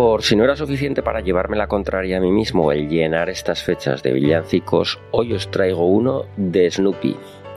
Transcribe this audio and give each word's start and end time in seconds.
Por 0.00 0.22
si 0.22 0.36
no 0.36 0.44
era 0.44 0.54
suficiente 0.54 1.02
para 1.02 1.22
llevarme 1.22 1.56
la 1.56 1.66
contraria 1.66 2.18
a 2.18 2.20
mí 2.20 2.30
mismo 2.30 2.70
el 2.70 2.88
llenar 2.88 3.28
estas 3.28 3.64
fechas 3.64 4.00
de 4.00 4.12
villancicos, 4.12 5.00
hoy 5.10 5.32
os 5.32 5.50
traigo 5.50 5.86
uno 5.86 6.26
de 6.36 6.70
Snoopy, 6.70 7.16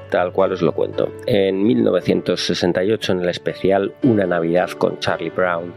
tal 0.10 0.34
cual 0.34 0.54
os 0.54 0.64
lo 0.64 0.72
cuento. 0.72 1.14
En 1.28 1.64
1968, 1.64 3.12
en 3.12 3.22
el 3.22 3.30
especial 3.30 3.94
Una 4.02 4.26
Navidad 4.26 4.72
con 4.72 4.98
Charlie 4.98 5.30
Brown, 5.30 5.72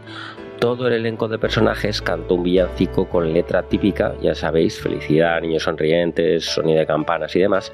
todo 0.59 0.87
el 0.87 0.93
elenco 0.93 1.27
de 1.27 1.37
personajes 1.37 2.01
cantó 2.01 2.33
un 2.33 2.41
villancico 2.41 3.07
con 3.07 3.31
letra 3.31 3.61
típica, 3.61 4.15
ya 4.19 4.33
sabéis, 4.33 4.81
felicidad, 4.81 5.39
niños 5.41 5.61
sonrientes, 5.61 6.45
sonido 6.45 6.79
de 6.79 6.87
campanas 6.87 7.35
y 7.35 7.41
demás, 7.41 7.71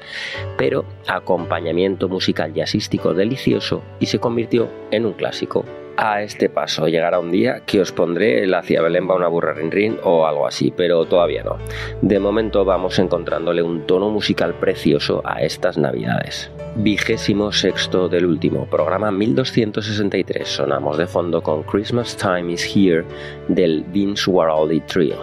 pero 0.58 0.84
acompañamiento 1.06 2.10
musical 2.10 2.52
jazzístico 2.52 3.14
delicioso 3.14 3.82
y 4.00 4.04
se 4.04 4.18
convirtió 4.18 4.68
en 4.90 5.06
un 5.06 5.14
clásico 5.14 5.64
a 6.02 6.20
este 6.20 6.48
paso. 6.48 6.88
Llegará 6.88 7.20
un 7.20 7.30
día 7.30 7.62
que 7.64 7.80
os 7.80 7.92
pondré 7.92 8.42
el 8.42 8.54
hacia 8.54 8.82
Belén 8.82 9.08
va 9.08 9.14
una 9.14 9.28
burra 9.28 9.54
rin 9.54 9.70
rin 9.70 9.98
o 10.02 10.26
algo 10.26 10.48
así, 10.48 10.72
pero 10.76 11.04
todavía 11.04 11.44
no. 11.44 11.58
De 12.00 12.18
momento 12.18 12.64
vamos 12.64 12.98
encontrándole 12.98 13.62
un 13.62 13.86
tono 13.86 14.10
musical 14.10 14.54
precioso 14.54 15.22
a 15.24 15.42
estas 15.42 15.78
navidades. 15.78 16.50
Vigésimo 16.74 17.52
sexto 17.52 18.08
del 18.08 18.26
último, 18.26 18.66
programa 18.66 19.12
1263. 19.12 20.48
Sonamos 20.48 20.98
de 20.98 21.06
fondo 21.06 21.40
con 21.40 21.62
Christmas 21.62 22.16
Time 22.16 22.52
is 22.52 22.64
Here 22.74 23.04
del 23.46 23.84
Vince 23.84 24.28
Guaraldi 24.28 24.80
Trio. 24.80 25.16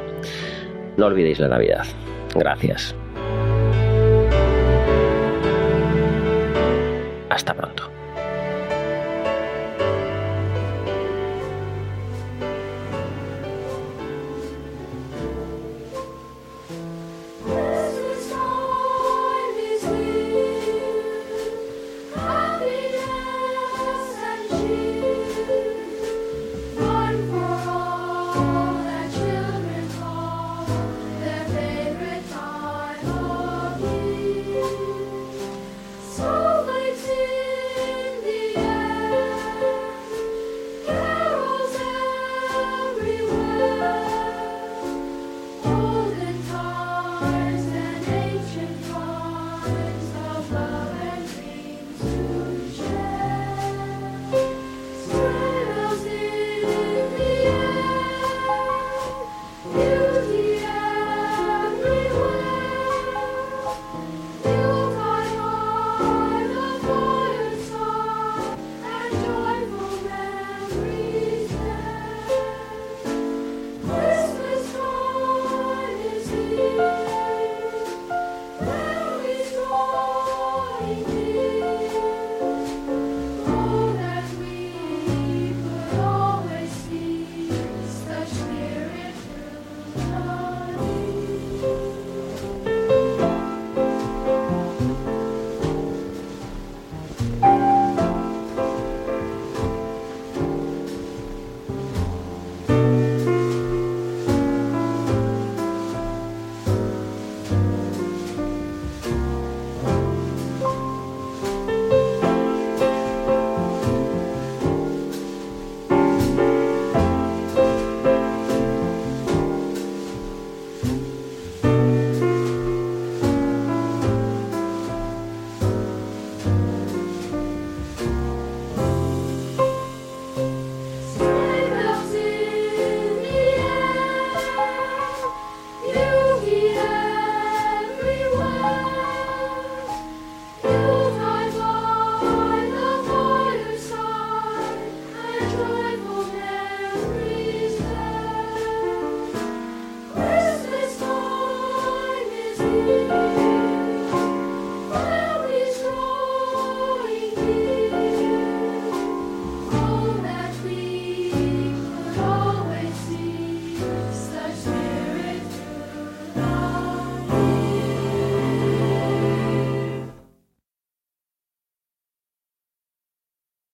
No 0.95 1.07
olvidéis 1.07 1.39
la 1.39 1.49
Navidad. 1.49 1.85
Gracias. 2.35 2.95
Hasta 7.29 7.53
pronto. 7.53 7.88